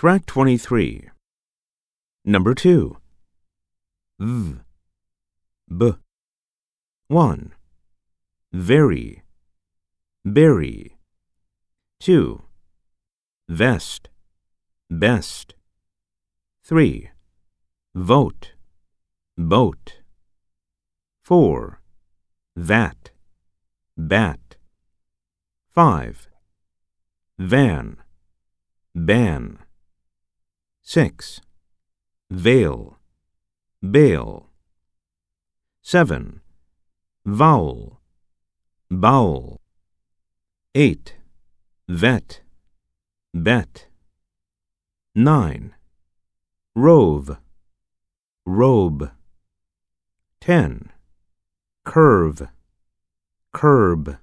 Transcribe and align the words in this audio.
Track 0.00 0.26
23. 0.26 1.10
Number 2.24 2.54
2. 2.54 2.98
V. 4.20 4.54
B. 5.76 5.92
1. 7.08 7.52
Very. 8.52 9.22
Berry. 10.24 10.96
2. 11.98 12.42
Vest. 13.48 14.08
Best. 14.88 15.54
3. 16.62 17.10
Vote. 17.96 18.52
Boat. 19.36 19.94
4. 21.24 21.80
That. 22.54 23.10
Bat. 23.96 24.58
5. 25.74 26.28
Van. 27.36 27.96
Ban. 28.94 29.58
6. 30.90 31.42
Veil. 32.30 32.96
Bail. 33.82 34.46
7. 35.82 36.40
Vowel. 37.26 38.00
Bowel. 38.90 39.60
8. 40.74 41.14
Vet. 41.88 42.40
Bet. 43.34 43.88
9. 45.14 45.74
Rove. 46.74 47.36
Robe. 48.46 49.10
10. 50.40 50.90
Curve. 51.84 52.48
Curb. 53.52 54.16